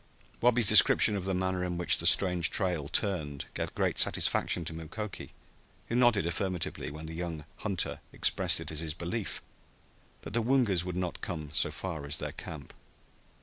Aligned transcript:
Wabi's 0.41 0.65
description 0.65 1.15
of 1.15 1.25
the 1.25 1.35
manner 1.35 1.63
in 1.63 1.77
which 1.77 1.99
the 1.99 2.07
strange 2.07 2.49
trail 2.49 2.87
turned 2.87 3.45
gave 3.53 3.75
great 3.75 3.99
satisfaction 3.99 4.65
to 4.65 4.73
Mukoki, 4.73 5.29
who 5.89 5.95
nodded 5.95 6.25
affirmatively 6.25 6.89
when 6.89 7.05
the 7.05 7.13
young 7.13 7.45
hunter 7.57 7.99
expressed 8.11 8.59
it 8.59 8.71
as 8.71 8.79
his 8.79 8.95
belief 8.95 9.43
that 10.23 10.33
the 10.33 10.41
Woongas 10.41 10.83
would 10.83 10.95
not 10.97 11.21
come 11.21 11.51
so 11.53 11.69
far 11.69 12.03
as 12.07 12.17
their 12.17 12.31
camp. 12.31 12.73